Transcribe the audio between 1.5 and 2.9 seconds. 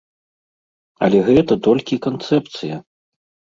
толькі канцэпцыя!